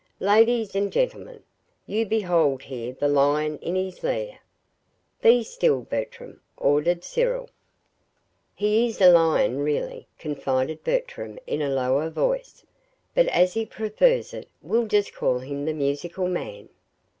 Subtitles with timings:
[0.19, 1.43] "Ladies and gentlemen;
[1.85, 4.39] you behold here the lion in his lair."
[5.21, 7.51] "Be still, Bertram," ordered Cyril.
[8.55, 12.65] "He is a lion, really," confided Bertram, in a lower voice;
[13.13, 16.69] "but as he prefers it, we'll just call him 'the Musical Man.'"